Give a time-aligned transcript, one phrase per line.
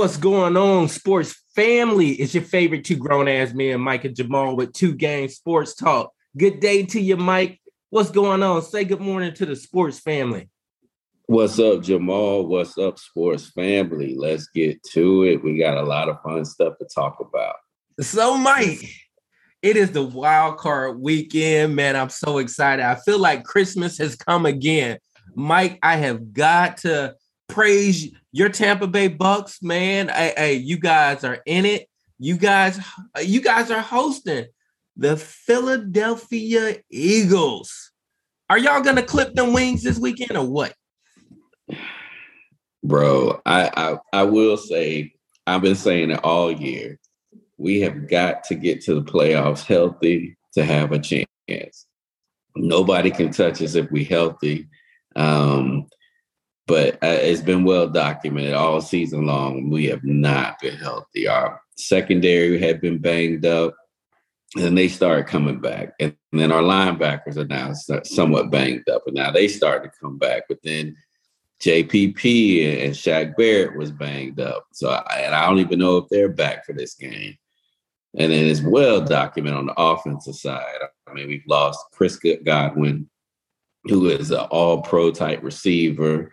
[0.00, 2.12] What's going on, sports family?
[2.12, 6.14] It's your favorite two grown ass men, Mike and Jamal, with two game sports talk.
[6.38, 7.60] Good day to you, Mike.
[7.90, 8.62] What's going on?
[8.62, 10.48] Say good morning to the sports family.
[11.26, 12.46] What's up, Jamal?
[12.46, 14.14] What's up, sports family?
[14.16, 15.44] Let's get to it.
[15.44, 17.56] We got a lot of fun stuff to talk about.
[18.00, 18.82] So, Mike,
[19.60, 21.94] it is the wild card weekend, man.
[21.94, 22.82] I'm so excited.
[22.82, 24.96] I feel like Christmas has come again.
[25.34, 27.16] Mike, I have got to
[27.50, 30.08] praise your Tampa Bay Bucs, man.
[30.08, 31.88] Hey, hey, you guys are in it.
[32.18, 32.78] You guys,
[33.22, 34.46] you guys are hosting
[34.96, 37.92] the Philadelphia Eagles.
[38.48, 40.74] Are y'all gonna clip them wings this weekend or what?
[42.82, 45.12] Bro, I, I I will say
[45.46, 46.98] I've been saying it all year.
[47.58, 51.86] We have got to get to the playoffs healthy to have a chance.
[52.56, 54.66] Nobody can touch us if we're healthy.
[55.16, 55.86] Um,
[56.70, 59.70] but uh, it's been well documented all season long.
[59.70, 61.26] We have not been healthy.
[61.26, 63.74] Our secondary had been banged up,
[64.56, 65.94] and they started coming back.
[65.98, 67.72] And then our linebackers are now
[68.04, 70.44] somewhat banged up, and now they started to come back.
[70.48, 70.96] But then
[71.60, 74.64] JPP and Shaq Barrett was banged up.
[74.72, 77.36] So, I, and I don't even know if they're back for this game.
[78.16, 80.64] And then it's well documented on the offensive side.
[81.08, 83.10] I mean, we've lost Chris Godwin,
[83.86, 86.30] who is an all pro type receiver.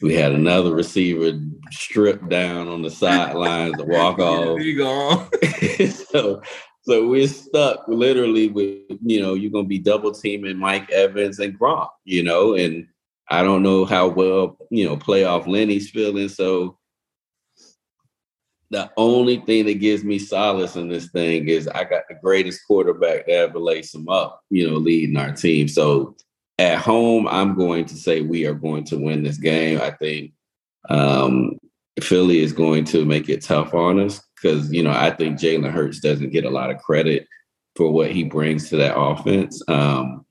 [0.00, 1.38] We had another receiver
[1.70, 4.60] stripped down on the sidelines to walk off.
[4.60, 5.28] you go.
[6.12, 6.42] so,
[6.82, 11.58] so we're stuck literally with you know you're gonna be double teaming Mike Evans and
[11.58, 12.86] Gronk, you know, and
[13.28, 16.28] I don't know how well you know playoff Lenny's feeling.
[16.28, 16.78] So
[18.70, 22.66] the only thing that gives me solace in this thing is I got the greatest
[22.66, 25.68] quarterback to ever lace him up, you know, leading our team.
[25.68, 26.16] So
[26.58, 29.80] at home, I'm going to say we are going to win this game.
[29.80, 30.32] I think
[30.88, 31.58] um,
[32.00, 35.70] Philly is going to make it tough on us because, you know, I think Jalen
[35.70, 37.26] Hurts doesn't get a lot of credit
[37.76, 39.62] for what he brings to that offense.
[39.68, 40.26] Um,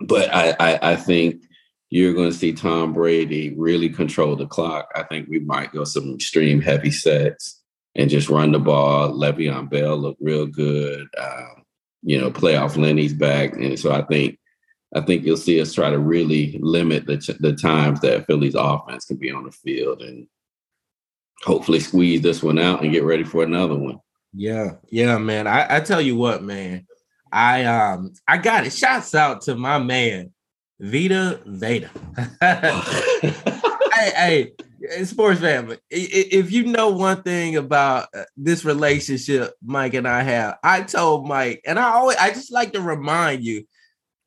[0.00, 1.42] but I, I, I think
[1.90, 4.88] you're going to see Tom Brady really control the clock.
[4.94, 7.62] I think we might go some extreme heavy sets
[7.94, 9.12] and just run the ball.
[9.12, 11.06] Le'Veon Bell look real good.
[11.16, 11.62] Um,
[12.02, 14.38] you know, playoff Lenny's back, and so I think
[14.94, 19.04] I think you'll see us try to really limit the the times that Philly's offense
[19.04, 20.26] can be on the field, and
[21.42, 24.00] hopefully squeeze this one out and get ready for another one.
[24.32, 25.46] Yeah, yeah, man.
[25.46, 26.86] I, I tell you what, man.
[27.30, 28.72] I um I got it.
[28.72, 30.32] Shouts out to my man,
[30.80, 31.86] Vita Vea.
[32.40, 33.32] hey,
[33.92, 34.52] hey,
[35.04, 35.76] sports family.
[35.90, 41.28] If you know one thing about uh, this relationship Mike and I have, I told
[41.28, 43.66] Mike, and I always I just like to remind you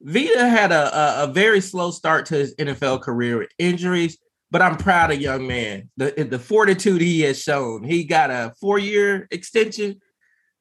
[0.03, 4.17] Vita had a, a, a, very slow start to his NFL career with injuries,
[4.49, 5.89] but I'm proud of young man.
[5.97, 7.83] The the fortitude he has shown.
[7.83, 10.01] He got a four year extension.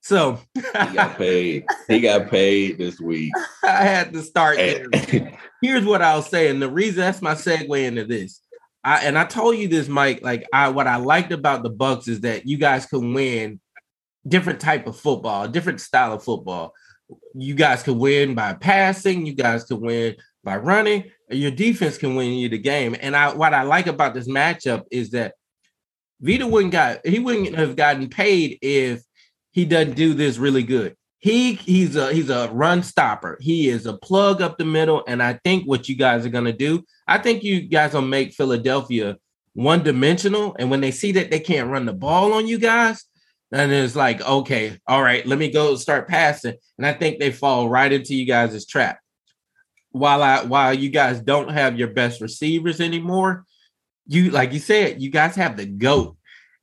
[0.02, 0.62] So he
[0.94, 1.64] got paid.
[1.88, 3.32] He got paid this week.
[3.64, 4.84] I had to start eh.
[4.92, 5.38] there.
[5.62, 8.40] Here's what I'll say, and the reason that's my segue into this.
[8.84, 10.20] I and I told you this, Mike.
[10.22, 13.60] Like I, what I liked about the Bucs is that you guys can win
[14.26, 16.74] different type of football, different style of football
[17.34, 22.14] you guys can win by passing, you guys can win by running, your defense can
[22.14, 22.96] win you the game.
[23.00, 25.34] And I what I like about this matchup is that
[26.20, 29.02] Vita wouldn't got he wouldn't have gotten paid if
[29.52, 30.96] he doesn't do this really good.
[31.18, 33.38] He he's a he's a run stopper.
[33.40, 35.04] He is a plug up the middle.
[35.06, 38.32] And I think what you guys are gonna do, I think you guys will make
[38.32, 39.16] Philadelphia
[39.54, 40.56] one dimensional.
[40.58, 43.04] And when they see that they can't run the ball on you guys,
[43.52, 46.54] and it's like, okay, all right, let me go start passing.
[46.78, 49.00] And I think they fall right into you guys' trap.
[49.90, 53.44] While I while you guys don't have your best receivers anymore,
[54.06, 56.16] you like you said, you guys have the GOAT.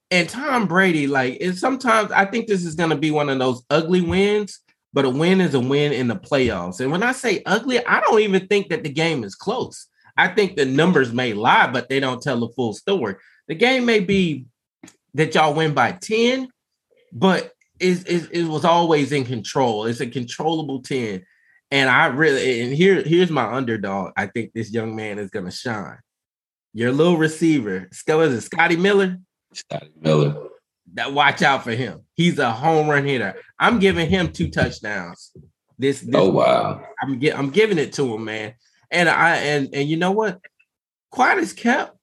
[0.09, 3.63] And Tom Brady, like, and sometimes I think this is gonna be one of those
[3.69, 4.61] ugly wins,
[4.93, 6.79] but a win is a win in the playoffs.
[6.79, 9.87] And when I say ugly, I don't even think that the game is close.
[10.15, 13.15] I think the numbers may lie, but they don't tell the full story.
[13.49, 14.45] The game may be
[15.13, 16.47] that y'all win by 10,
[17.11, 19.85] but it, it, it was always in control.
[19.85, 21.23] It's a controllable 10.
[21.69, 24.13] And I really and here here's my underdog.
[24.15, 25.97] I think this young man is gonna shine.
[26.73, 29.17] Your little receiver, is it Scotty Miller?
[29.53, 30.47] Scotty Miller.
[30.93, 32.01] That watch out for him.
[32.13, 33.35] He's a home run hitter.
[33.59, 35.33] I'm giving him two touchdowns.
[35.77, 36.81] This, this oh wow.
[37.01, 38.53] I'm get, I'm giving it to him, man.
[38.89, 40.39] And I and and you know what?
[41.11, 41.97] Quiet as kept.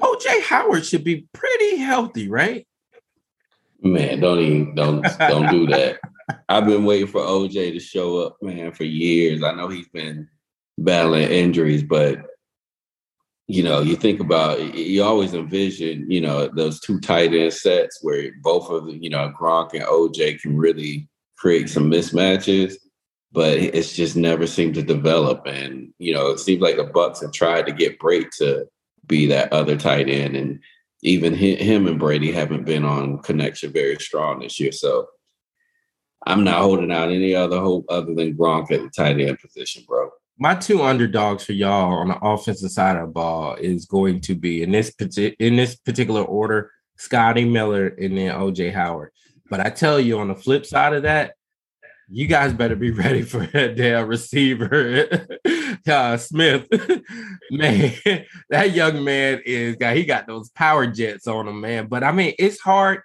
[0.00, 2.66] OJ Howard should be pretty healthy, right?
[3.82, 5.98] Man, don't even don't don't do that.
[6.48, 9.42] I've been waiting for OJ to show up, man, for years.
[9.42, 10.28] I know he's been
[10.78, 12.18] battling injuries, but
[13.50, 17.98] you know, you think about you always envision, you know, those two tight end sets
[18.00, 22.74] where both of the, you know, Gronk and OJ can really create some mismatches,
[23.32, 25.46] but it's just never seemed to develop.
[25.46, 28.68] And, you know, it seems like the Bucs have tried to get Brate to
[29.08, 30.36] be that other tight end.
[30.36, 30.60] And
[31.02, 34.72] even him and Brady haven't been on connection very strong this year.
[34.72, 35.08] So
[36.26, 39.84] I'm not holding out any other hope other than Gronk at the tight end position,
[39.86, 40.10] bro
[40.40, 44.34] my two underdogs for y'all on the offensive side of the ball is going to
[44.34, 44.90] be in this
[45.38, 49.12] in this particular order, Scotty Miller and then OJ Howard.
[49.50, 51.34] But I tell you, on the flip side of that,
[52.08, 55.28] you guys better be ready for that damn receiver,
[55.88, 56.66] uh, Smith.
[57.50, 57.92] man,
[58.50, 61.86] that young man is got he got those power jets on him, man.
[61.86, 63.02] But I mean, it's hard.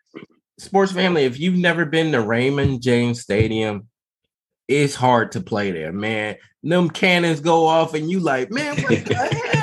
[0.57, 3.87] Sports family, if you've never been to Raymond James Stadium,
[4.67, 6.37] it's hard to play there, man.
[6.63, 9.51] Them cannons go off, and you like, man, what the?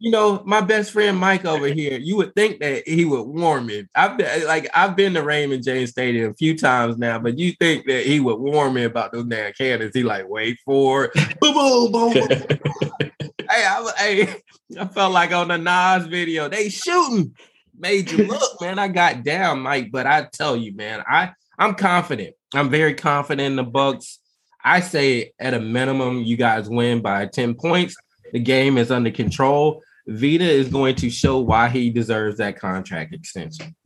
[0.00, 1.98] You know, my best friend Mike over here.
[1.98, 3.86] You would think that he would warn me.
[3.94, 7.52] I've been like, I've been to Raymond James Stadium a few times now, but you
[7.60, 9.94] think that he would warn me about those damn cannons?
[9.94, 11.12] He like, wait for it.
[11.40, 12.12] boom, boom, boom.
[12.14, 12.28] boom.
[13.50, 14.34] hey, I, hey,
[14.78, 17.36] I felt like on the Nas video, they shooting.
[17.78, 18.78] Made you look, man.
[18.78, 22.34] I got down, Mike, but I tell you, man, I I'm confident.
[22.54, 24.16] I'm very confident in the Bucs.
[24.64, 27.96] I say at a minimum, you guys win by 10 points.
[28.32, 29.82] The game is under control.
[30.10, 33.76] Vita is going to show why he deserves that contract extension.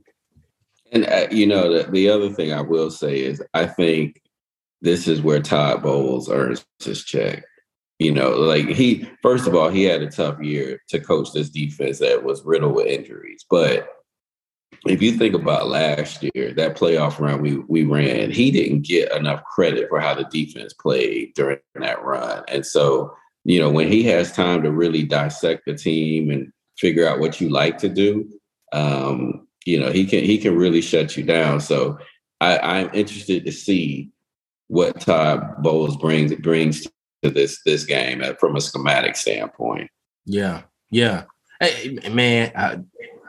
[0.90, 4.22] And uh, you know, the, the other thing I will say is I think
[4.80, 7.44] this is where Todd Bowles earns his check.
[7.98, 11.50] You know, like he first of all, he had a tough year to coach this
[11.50, 13.44] defense that was riddled with injuries.
[13.48, 13.88] But
[14.86, 19.12] if you think about last year, that playoff run we we ran, he didn't get
[19.12, 22.44] enough credit for how the defense played during that run.
[22.48, 23.14] And so,
[23.44, 27.40] you know, when he has time to really dissect the team and figure out what
[27.40, 28.28] you like to do,
[28.72, 31.60] um, you know, he can he can really shut you down.
[31.60, 31.98] So
[32.40, 34.10] I, I'm interested to see
[34.68, 36.86] what Todd Bowles brings brings
[37.22, 39.90] to this this game from a schematic standpoint.
[40.26, 41.24] Yeah, yeah.
[41.60, 42.80] Hey, man, I,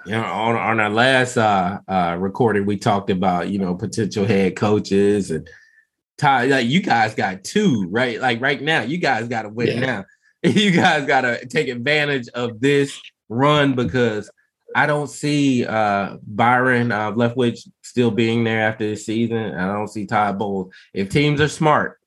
[0.05, 4.25] you know, on, on our last uh, uh, recording, we talked about you know potential
[4.25, 5.49] head coaches and
[6.17, 6.45] Ty.
[6.45, 8.19] Like you guys got two, right?
[8.19, 9.85] Like right now, you guys got to win yeah.
[9.85, 10.05] now.
[10.43, 14.29] You guys got to take advantage of this run because
[14.75, 19.55] I don't see uh, Byron uh, Leftwich still being there after the season.
[19.55, 20.71] I don't see Todd Bowles.
[20.93, 21.99] If teams are smart,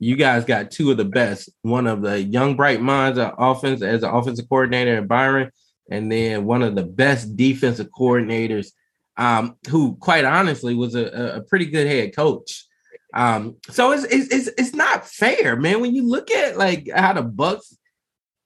[0.00, 1.50] you guys got two of the best.
[1.62, 5.52] One of the young bright minds of offense as an offensive coordinator, and Byron
[5.90, 8.72] and then one of the best defensive coordinators,
[9.16, 12.66] um, who quite honestly was a, a pretty good head coach.
[13.14, 15.80] Um, so it's, it's it's not fair, man.
[15.80, 17.74] When you look at like how the Bucs,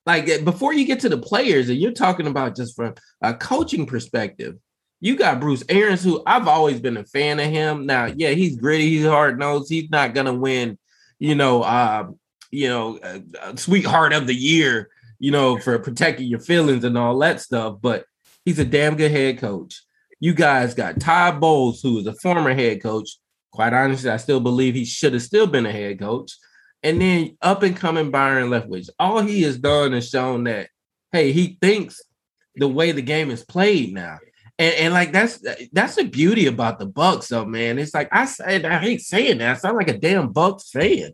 [0.06, 3.86] like before you get to the players, and you're talking about just from a coaching
[3.86, 4.56] perspective,
[5.00, 7.86] you got Bruce Arians, who I've always been a fan of him.
[7.86, 10.78] Now, yeah, he's gritty, he's hard nosed, he's not gonna win,
[11.18, 12.08] you know, uh,
[12.50, 14.90] you know, uh, sweetheart of the year
[15.22, 17.76] you know, for protecting your feelings and all that stuff.
[17.80, 18.06] But
[18.44, 19.80] he's a damn good head coach.
[20.18, 23.18] You guys got Todd Bowles, who is a former head coach.
[23.52, 26.32] Quite honestly, I still believe he should have still been a head coach.
[26.82, 28.88] And then up and coming Byron Leftwich.
[28.98, 30.68] All he has done is shown that,
[31.12, 32.00] hey, he thinks
[32.56, 34.18] the way the game is played now.
[34.58, 35.42] And, and like that's
[35.72, 37.78] that's the beauty about the Bucs, though, man.
[37.78, 39.56] It's like I said, I hate saying that.
[39.56, 41.12] I sound like a damn Bucs fan.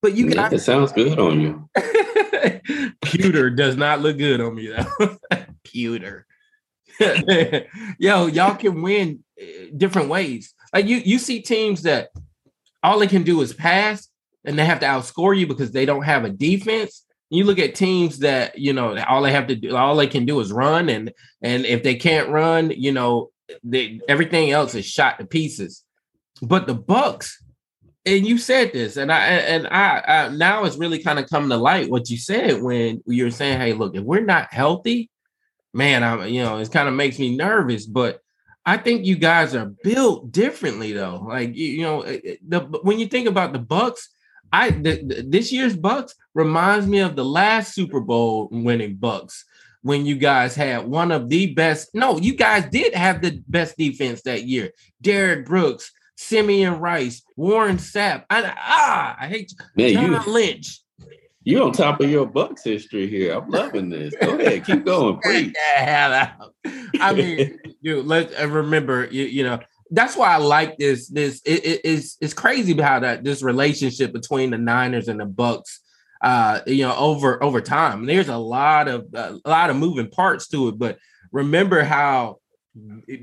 [0.00, 1.68] But you got it sounds good on you.
[3.02, 5.16] Pewter does not look good on me though.
[5.64, 6.26] Pewter.
[7.98, 10.54] Yo, y'all can win eh, different ways.
[10.72, 12.10] Like you, you see teams that
[12.82, 14.08] all they can do is pass,
[14.44, 17.04] and they have to outscore you because they don't have a defense.
[17.30, 20.26] You look at teams that you know all they have to do, all they can
[20.26, 23.30] do is run, and and if they can't run, you know,
[23.62, 25.84] they, everything else is shot to pieces.
[26.42, 27.32] But the Bucs,
[28.04, 31.50] and you said this, and I and I, I now it's really kind of coming
[31.50, 35.08] to light what you said when you were saying, "Hey, look, if we're not healthy,
[35.72, 38.20] man, I'm you know, it kind of makes me nervous." But
[38.64, 41.24] I think you guys are built differently, though.
[41.28, 44.08] Like you, you know, the when you think about the Bucs,
[44.52, 49.42] I the, the, this year's Bucs reminds me of the last Super Bowl winning Bucs
[49.82, 51.90] when you guys had one of the best.
[51.94, 54.70] No, you guys did have the best defense that year.
[55.00, 58.24] Derrick Brooks, Simeon Rice, Warren Sapp.
[58.30, 60.81] I, ah, I hate Man, John you, Lynch.
[61.44, 63.34] You on top of your Bucs history here.
[63.34, 64.14] I'm loving this.
[64.20, 65.52] Go ahead, keep going, please.
[67.00, 69.58] I mean, dude, let's uh, remember, you, you know,
[69.90, 71.08] that's why I like this.
[71.08, 75.26] This it, it, it's it's crazy how that this relationship between the Niners and the
[75.26, 75.78] Bucs.
[76.22, 78.06] uh, you know, over over time.
[78.06, 80.98] There's a lot of uh, a lot of moving parts to it, but
[81.32, 82.38] remember how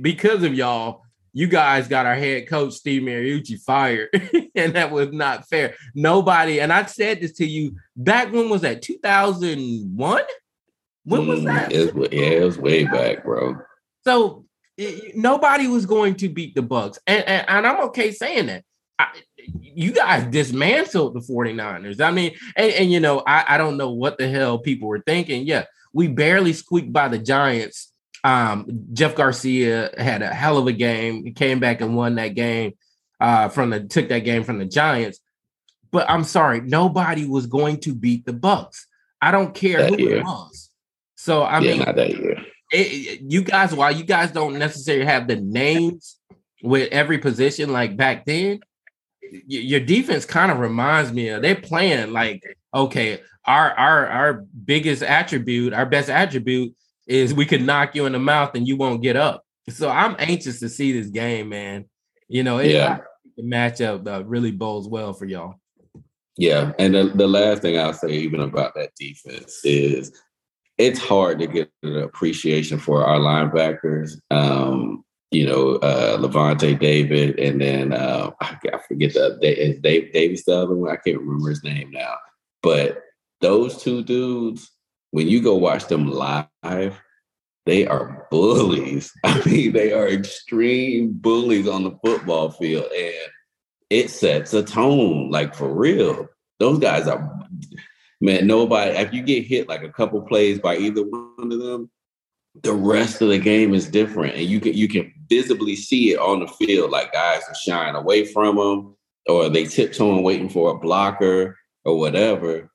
[0.02, 1.04] because of y'all,
[1.40, 4.10] you guys got our head coach Steve Mariucci fired,
[4.56, 5.74] and that was not fair.
[5.96, 10.24] Nobody, and I said this to you back when was that 2001?
[11.06, 11.72] When was mm, that?
[11.72, 13.56] It was, yeah, it was way back, bro.
[14.04, 18.48] So it, nobody was going to beat the Bucs, and, and, and I'm okay saying
[18.48, 18.66] that.
[19.00, 19.08] I,
[19.62, 22.02] you guys dismantled the 49ers.
[22.02, 25.02] I mean, and, and you know, I, I don't know what the hell people were
[25.08, 25.48] thinking.
[25.48, 27.89] Yeah, we barely squeaked by the Giants
[28.24, 31.24] um, Jeff Garcia had a hell of a game.
[31.24, 32.74] He came back and won that game
[33.20, 35.20] uh, from the took that game from the Giants.
[35.92, 38.86] But I'm sorry, nobody was going to beat the Bucs.
[39.22, 40.18] I don't care that who year.
[40.18, 40.70] it was.
[41.16, 42.46] So I yeah, mean, not that year.
[42.72, 46.18] It, you guys, while you guys don't necessarily have the names
[46.62, 48.60] with every position like back then,
[49.48, 54.34] your defense kind of reminds me of they're playing like okay, our our our
[54.66, 56.74] biggest attribute, our best attribute
[57.10, 59.44] is we could knock you in the mouth and you won't get up.
[59.68, 61.86] So I'm anxious to see this game, man.
[62.28, 63.00] You know, it, yeah.
[63.36, 65.56] the matchup uh, really bodes well for y'all.
[66.38, 70.14] Yeah, and the, the last thing I'll say even about that defense is
[70.78, 74.14] it's hard to get an appreciation for our linebackers.
[74.32, 80.46] Um, you know, uh, Lavonte David, and then uh, I, forget the Dave, Dave Davis,
[80.46, 80.92] the other one.
[80.92, 82.16] I can't remember his name now,
[82.64, 83.02] but
[83.42, 84.72] those two dudes
[85.12, 87.02] when you go watch them live,
[87.66, 89.12] they are bullies.
[89.24, 93.32] I mean, they are extreme bullies on the football field, and
[93.90, 96.28] it sets a tone, like for real.
[96.60, 97.40] Those guys are
[98.22, 98.48] man.
[98.48, 98.92] Nobody.
[98.92, 101.90] If you get hit like a couple plays by either one of them,
[102.64, 106.20] the rest of the game is different, and you can you can visibly see it
[106.20, 106.92] on the field.
[106.92, 108.96] Like guys are shying away from them,
[109.28, 112.70] or they tiptoeing, waiting for a blocker or whatever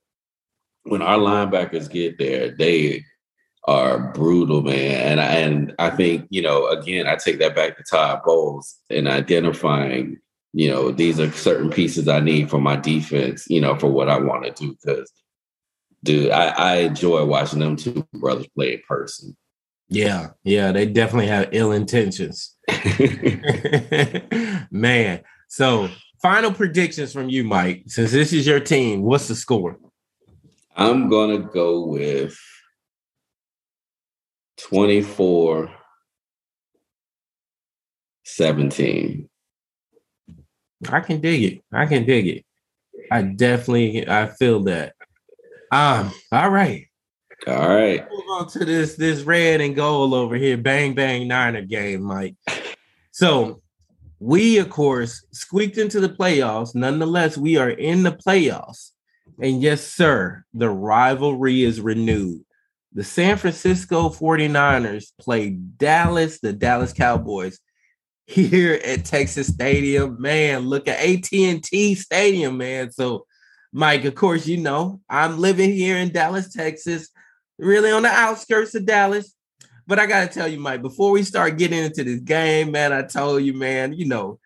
[0.85, 3.05] when our linebackers get there, they
[3.65, 5.19] are brutal, man.
[5.19, 8.77] And I, and I think you know, again, I take that back to Todd Bowles
[8.91, 10.19] and identifying,
[10.53, 14.09] you know, these are certain pieces I need for my defense, you know, for what
[14.09, 14.77] I want to do.
[14.81, 15.11] Because,
[16.03, 19.37] dude, I, I enjoy watching them two brothers play in person.
[19.89, 22.57] Yeah, yeah, they definitely have ill intentions,
[24.71, 25.21] man.
[25.49, 25.89] So,
[26.23, 27.85] final predictions from you, Mike.
[27.87, 29.79] Since this is your team, what's the score?
[30.77, 32.37] I'm gonna go with
[34.59, 35.71] 24
[38.25, 39.29] 17.
[40.91, 41.65] I can dig it.
[41.73, 42.45] I can dig it.
[43.11, 44.95] I definitely I feel that.
[45.71, 46.87] Um, all right.
[47.47, 48.05] All right.
[48.11, 50.57] Move on to this this red and gold over here.
[50.57, 52.37] Bang bang Niner game, Mike.
[53.13, 53.63] So
[54.19, 56.75] we of course squeaked into the playoffs.
[56.75, 58.91] Nonetheless, we are in the playoffs.
[59.41, 62.45] And yes, sir, the rivalry is renewed.
[62.93, 67.59] The San Francisco 49ers play Dallas, the Dallas Cowboys,
[68.27, 70.21] here at Texas Stadium.
[70.21, 72.93] Man, look at AT&T Stadium, man.
[72.93, 73.27] So,
[73.73, 77.09] Mike, of course, you know, I'm living here in Dallas, Texas,
[77.59, 79.35] really on the outskirts of Dallas.
[79.87, 82.93] But I got to tell you, Mike, before we start getting into this game, man,
[82.93, 84.39] I told you, man, you know,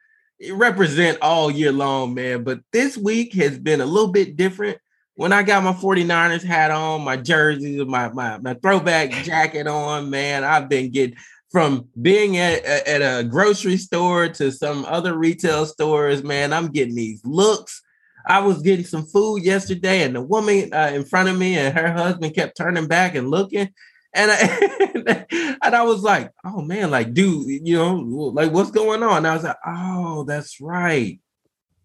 [0.52, 2.44] represent all year long, man.
[2.44, 4.78] But this week has been a little bit different.
[5.14, 10.10] When I got my 49ers hat on, my jerseys, my, my, my throwback jacket on,
[10.10, 11.16] man, I've been getting
[11.50, 16.94] from being at, at a grocery store to some other retail stores, man, I'm getting
[16.94, 17.82] these looks.
[18.26, 21.76] I was getting some food yesterday, and the woman uh, in front of me and
[21.76, 23.70] her husband kept turning back and looking.
[24.18, 25.26] And I,
[25.62, 29.18] and I was like, oh man, like, dude, you know, like what's going on?
[29.18, 31.20] And I was like, oh, that's right.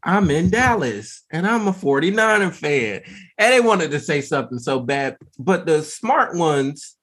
[0.03, 3.01] I'm in Dallas and I'm a 49er fan.
[3.37, 6.97] And they wanted to say something so bad, but the smart ones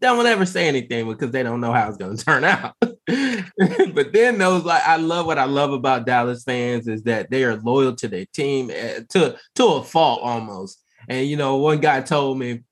[0.00, 2.74] don't ever say anything because they don't know how it's going to turn out.
[2.80, 7.42] but then those like I love what I love about Dallas fans is that they
[7.44, 10.80] are loyal to their team eh, to to a fault almost.
[11.08, 12.62] And you know, one guy told me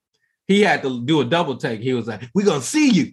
[0.46, 1.80] he had to do a double take.
[1.80, 3.12] He was like, "We're gonna see you,"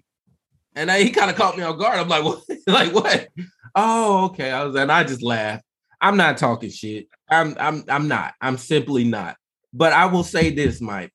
[0.75, 1.99] and he kind of caught me off guard.
[1.99, 2.43] I'm like, "What?
[2.67, 3.27] like what?"
[3.75, 4.51] Oh, okay.
[4.51, 5.63] I was, and I just laughed.
[5.99, 7.07] I'm not talking shit.
[7.29, 8.33] I'm, I'm, I'm not.
[8.41, 9.37] I'm simply not.
[9.73, 11.11] But I will say this, Mike.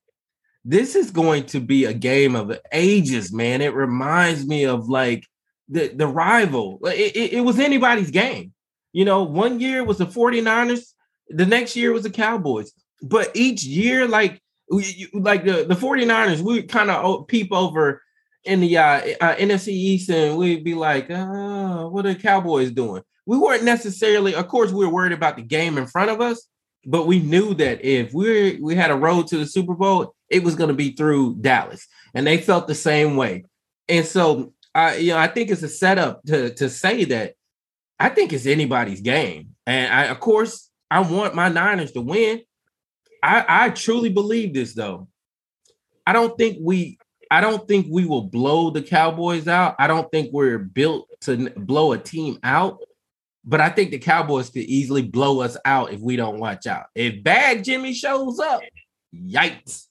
[0.65, 3.61] This is going to be a game of ages, man.
[3.61, 5.25] It reminds me of like
[5.69, 6.79] the the rival.
[6.83, 8.53] It, it, it was anybody's game.
[8.91, 10.93] You know, one year was the 49ers,
[11.29, 12.73] the next year was the Cowboys.
[13.01, 14.41] But each year, like
[15.13, 18.01] like the, the 49ers, we kind of peep over
[18.43, 22.71] in the uh, uh, NFC East and we'd be like, oh, what are the Cowboys
[22.71, 23.03] doing?
[23.25, 26.47] We weren't necessarily, of course, we were worried about the game in front of us,
[26.85, 30.43] but we knew that if we we had a road to the Super Bowl, it
[30.43, 33.45] was going to be through Dallas, and they felt the same way.
[33.87, 37.33] And so, I you know, I think it's a setup to to say that
[37.99, 42.41] I think it's anybody's game, and I, of course, I want my Niners to win.
[43.21, 45.07] I, I truly believe this though.
[46.05, 46.97] I don't think we
[47.31, 49.75] I don't think we will blow the Cowboys out.
[49.77, 52.79] I don't think we're built to blow a team out.
[53.45, 56.87] But I think the Cowboys could easily blow us out if we don't watch out.
[56.93, 58.61] If bad Jimmy shows up,
[59.15, 59.85] yikes.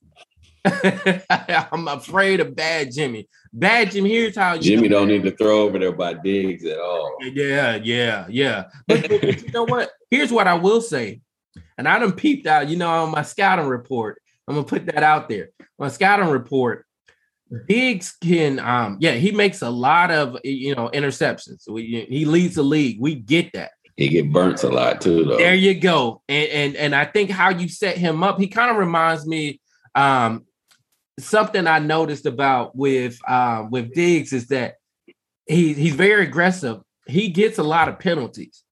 [1.72, 3.28] I'm afraid of bad Jimmy.
[3.52, 7.16] Bad Jimmy, here's how Jimmy don't need to throw over there by Diggs at all.
[7.22, 8.64] Yeah, yeah, yeah.
[8.86, 9.90] But, but you know what?
[10.10, 11.20] Here's what I will say.
[11.76, 14.20] And I done peeped out, you know, on my scouting report.
[14.46, 15.50] I'm gonna put that out there.
[15.78, 16.86] My scouting report,
[17.68, 21.68] Diggs can, um, yeah, he makes a lot of you know interceptions.
[21.68, 23.00] We, he leads the league.
[23.00, 23.72] We get that.
[23.96, 25.38] He get burnt a lot too, though.
[25.38, 26.22] There you go.
[26.28, 29.60] And and and I think how you set him up, he kind of reminds me
[29.94, 30.44] um
[31.18, 34.76] something I noticed about with um with Diggs is that
[35.46, 36.80] he he's very aggressive.
[37.06, 38.62] He gets a lot of penalties.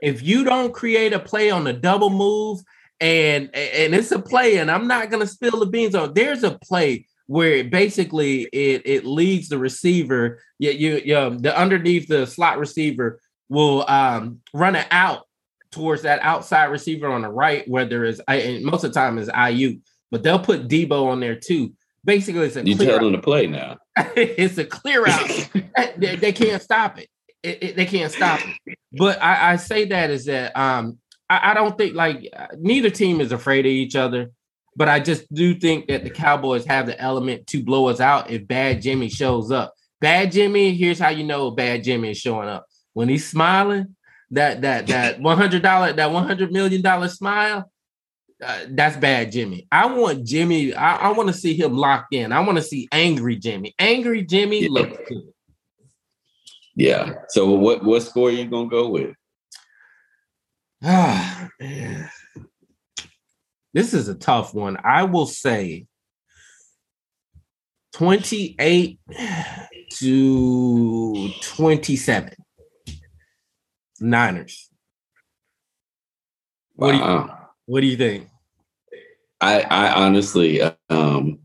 [0.00, 2.60] If you don't create a play on the double move
[3.00, 6.14] and and it's a play, and I'm not gonna spill the beans on.
[6.14, 10.40] There's a play where it basically it it leads the receiver.
[10.58, 15.26] Yeah, you, you the underneath the slot receiver will um, run it out
[15.70, 19.28] towards that outside receiver on the right, whether it's and most of the time is
[19.28, 21.72] Aiyuk, but they'll put Deebo on there too.
[22.04, 23.76] Basically, it's a you tell them to play now.
[23.96, 25.48] it's a clear out.
[25.96, 27.08] they, they, can't stop it.
[27.48, 27.76] It, it.
[27.76, 28.78] They can't stop it.
[28.92, 33.20] But I, I say that is that um, I, I don't think like neither team
[33.20, 34.30] is afraid of each other.
[34.76, 38.30] But I just do think that the Cowboys have the element to blow us out
[38.30, 39.74] if Bad Jimmy shows up.
[40.00, 42.66] Bad Jimmy, here's how you know Bad Jimmy is showing up.
[42.92, 43.96] When he's smiling,
[44.30, 47.70] that that that one hundred dollar that one hundred million dollar smile,
[48.44, 49.66] uh, that's bad Jimmy.
[49.72, 50.74] I want Jimmy.
[50.74, 52.32] I, I want to see him locked in.
[52.32, 53.74] I want to see angry Jimmy.
[53.78, 54.68] Angry Jimmy yeah.
[54.70, 55.32] looks good.
[56.78, 57.14] Yeah.
[57.30, 59.14] So what what score are you gonna go with?
[60.82, 62.08] Ah man.
[63.74, 64.78] This is a tough one.
[64.82, 65.86] I will say
[67.94, 69.00] 28
[69.94, 72.32] to 27.
[74.00, 74.70] Niners.
[76.76, 76.98] What, wow.
[76.98, 77.34] do you,
[77.66, 78.28] what do you think?
[79.40, 81.40] I, I honestly, um,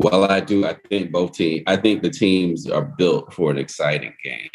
[0.00, 0.66] well, I do.
[0.66, 1.62] I think both teams.
[1.66, 4.48] I think the teams are built for an exciting game.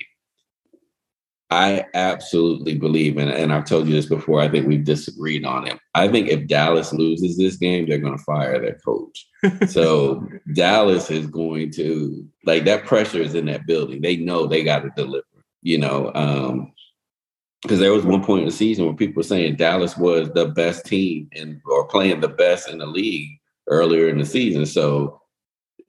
[1.51, 5.67] I absolutely believe, and, and I've told you this before, I think we've disagreed on
[5.67, 5.77] it.
[5.93, 9.27] I think if Dallas loses this game, they're going to fire their coach.
[9.69, 14.01] so Dallas is going to, like, that pressure is in that building.
[14.01, 15.27] They know they got to deliver,
[15.62, 16.12] you know.
[16.15, 16.73] Um,
[17.62, 20.47] because there was one point in the season where people were saying Dallas was the
[20.47, 23.29] best team and or playing the best in the league
[23.67, 24.65] earlier in the season.
[24.65, 25.19] So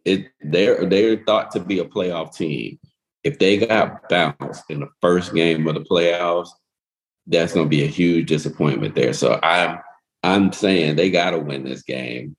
[0.07, 2.79] it they're they're thought to be a playoff team
[3.27, 6.51] if they got bounced in the first game of the playoffs,
[7.27, 9.13] that's going to be a huge disappointment there.
[9.13, 9.81] So I'm
[10.23, 12.37] I'm saying they got to win this game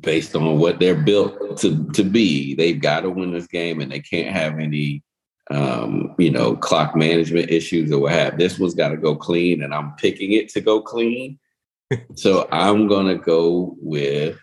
[0.00, 2.54] based on what they're built to to be.
[2.54, 5.02] They've got to win this game, and they can't have any
[5.50, 8.38] um, you know clock management issues or what have.
[8.38, 11.36] This one's got to go clean, and I'm picking it to go clean.
[12.14, 14.38] so I'm gonna go with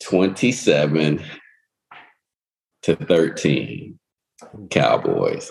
[0.00, 1.24] 27
[2.82, 3.98] to 13
[4.70, 5.50] Cowboys.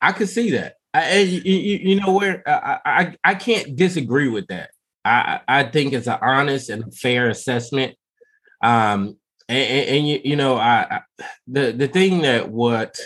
[0.00, 0.76] I could see that.
[0.92, 4.70] I, you, you, know where I, I, I can't disagree with that.
[5.04, 7.96] I I think it's an honest and fair assessment.
[8.62, 9.16] Um,
[9.48, 12.98] and, and, you you know I, I, the the thing that what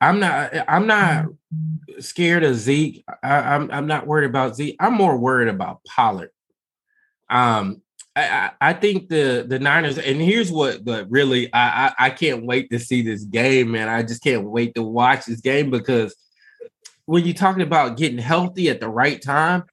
[0.00, 1.26] I'm not I'm not
[2.00, 3.04] scared of Zeke.
[3.22, 4.76] I, I'm I'm not worried about Zeke.
[4.80, 6.30] I'm more worried about Pollard.
[7.30, 7.82] Um,
[8.16, 12.46] I, I think the the Niners, and here's what but really I, I, I can't
[12.46, 13.88] wait to see this game, man.
[13.88, 16.14] I just can't wait to watch this game because
[17.06, 19.64] when you're talking about getting healthy at the right time,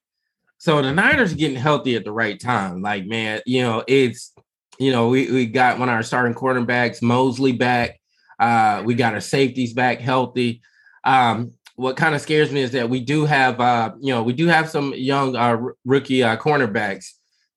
[0.58, 2.82] so the Niners getting healthy at the right time.
[2.82, 4.32] Like, man, you know, it's
[4.78, 8.00] you know, we, we got one of our starting quarterbacks, Moseley back.
[8.40, 10.62] Uh, we got our safeties back healthy.
[11.04, 14.32] Um, what kind of scares me is that we do have uh, you know, we
[14.32, 17.12] do have some young uh, rookie uh, cornerbacks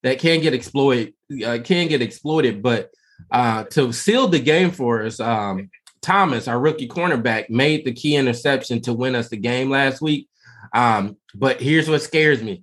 [0.05, 2.61] that can get exploited, uh, can get exploited.
[2.61, 2.91] But
[3.31, 5.71] uh, to seal the game for us, um,
[6.03, 10.29] Thomas, our rookie cornerback, made the key interception to win us the game last week.
[10.75, 12.61] Um, but here's what scares me: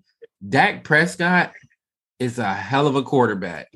[0.48, 1.52] Dak Prescott
[2.20, 3.72] is a hell of a quarterback.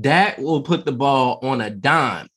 [0.00, 2.28] Dak will put the ball on a dime,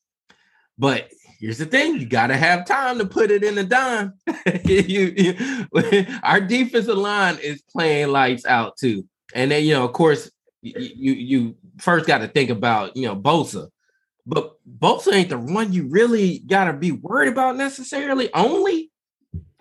[0.78, 1.10] but
[1.40, 4.14] here's the thing: you got to have time to put it in the dime.
[4.64, 9.94] you, you, our defensive line is playing lights out too, and then you know, of
[9.94, 10.30] course,
[10.76, 13.70] you you, first got to think about you know Bosa,
[14.26, 18.34] but Bosa ain't the one you really got to be worried about necessarily.
[18.34, 18.92] Only,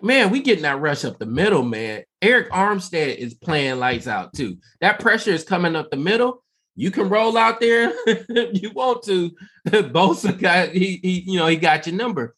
[0.01, 2.03] man, we getting that rush up the middle, man.
[2.21, 4.57] Arik Armstead is playing lights out too.
[4.81, 6.43] That pressure is coming up the middle
[6.77, 9.31] you can roll out there if you want to.
[9.67, 12.35] Bosa got he, he, you know, he got your number.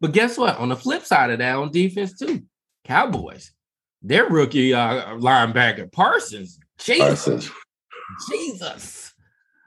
[0.00, 0.56] But guess what?
[0.56, 2.42] On the flip side of that, on defense too,
[2.84, 3.52] Cowboys,
[4.00, 7.50] their rookie uh, linebacker Parsons, Jesus, Parsons.
[8.30, 9.12] Jesus,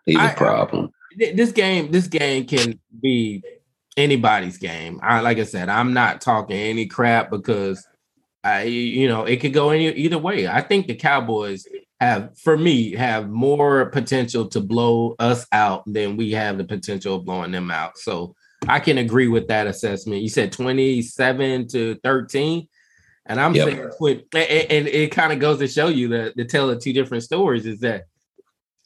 [0.06, 0.92] he's I, a problem.
[1.18, 3.44] This game, this game can be
[3.98, 5.00] anybody's game.
[5.02, 7.88] I like I said, I'm not talking any crap because
[8.44, 10.48] I, you know, it could go any either way.
[10.48, 11.66] I think the Cowboys
[12.00, 17.16] have for me have more potential to blow us out than we have the potential
[17.16, 17.98] of blowing them out.
[17.98, 18.36] So
[18.68, 20.22] I can agree with that assessment.
[20.22, 22.68] You said 27 to 13.
[23.28, 23.68] And I'm yep.
[23.68, 27.24] saying and it kind of goes to show you that the tell of two different
[27.24, 28.06] stories is that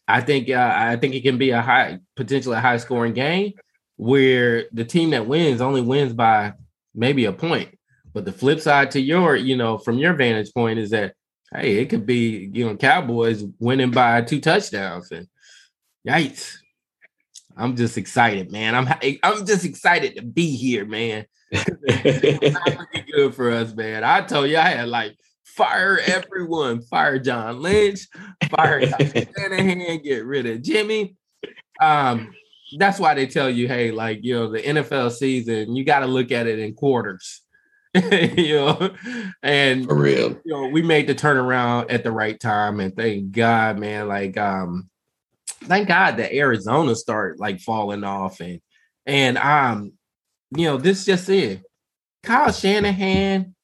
[0.10, 3.54] I think uh, I think it can be a high potentially a high scoring game
[3.96, 6.54] where the team that wins only wins by
[6.96, 7.78] maybe a point.
[8.12, 11.14] But the flip side to your, you know, from your vantage point is that
[11.54, 15.28] hey, it could be you know Cowboys winning by two touchdowns and
[16.08, 16.58] yikes.
[17.56, 18.74] I'm just excited, man.
[18.74, 18.88] I'm
[19.22, 21.26] I'm just excited to be here, man.
[21.52, 24.04] it's not looking good for us, man.
[24.04, 25.18] I told you I had like
[25.60, 28.08] fire everyone, fire John Lynch,
[28.50, 28.82] fire
[29.38, 31.18] Shanahan, get rid of Jimmy.
[31.82, 32.34] Um,
[32.78, 36.06] that's why they tell you, hey, like you know, the NFL season, you got to
[36.06, 37.42] look at it in quarters.
[37.94, 38.96] you know,
[39.44, 43.32] and for real, you know, we made the turnaround at the right time, and thank
[43.32, 44.08] God, man.
[44.08, 44.90] Like, um,
[45.64, 48.62] thank God that Arizona started like falling off, and
[49.06, 49.92] and um,
[50.56, 51.64] you know, this just it.
[52.24, 53.56] Kyle Shanahan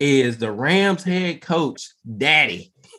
[0.00, 2.72] is the Rams head coach, daddy.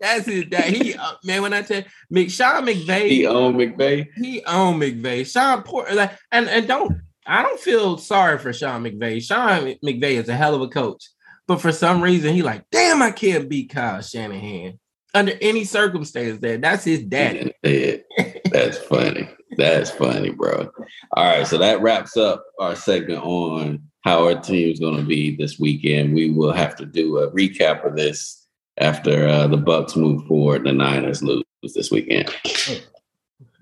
[0.00, 0.64] That's his dad.
[0.64, 4.06] He uh, man, when I tell Mc Sean McVay, he owned McVay.
[4.16, 5.30] He owned McVay.
[5.30, 9.22] Sean Port like and and don't I don't feel sorry for Sean McVay.
[9.22, 11.10] Sean McVay is a hell of a coach,
[11.46, 14.78] but for some reason he like, damn, I can't beat Kyle Shanahan
[15.12, 16.40] under any circumstance.
[16.40, 17.52] That that's his daddy.
[18.50, 19.28] that's funny.
[19.56, 20.70] That's funny, bro.
[21.12, 25.02] All right, so that wraps up our segment on how our team is going to
[25.02, 26.14] be this weekend.
[26.14, 28.46] We will have to do a recap of this
[28.78, 30.64] after uh, the Bucs move forward.
[30.64, 31.42] And the Niners lose
[31.74, 32.30] this weekend.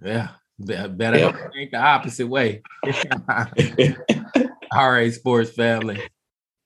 [0.03, 0.29] Yeah,
[0.59, 1.35] Better yep.
[1.55, 2.61] think the opposite way.
[4.71, 5.99] All right, sports family.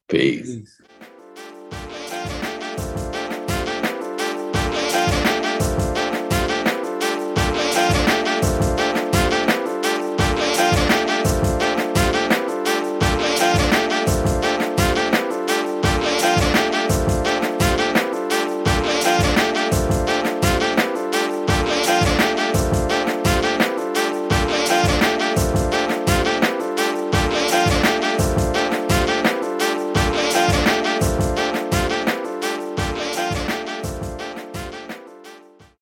[0.08, 0.56] Peace.
[0.56, 0.80] Peace.